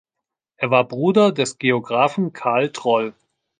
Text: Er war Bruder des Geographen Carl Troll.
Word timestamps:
Er 0.57 0.71
war 0.71 0.83
Bruder 0.87 1.31
des 1.31 1.59
Geographen 1.59 2.33
Carl 2.33 2.71
Troll. 2.71 3.13